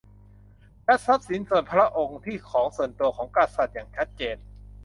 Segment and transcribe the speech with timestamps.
[0.85, 4.37] และทรัพย์สินส่วนพระองค์ ที่ของส่วนตัวของกษัตริย์ อย่างชัดเจน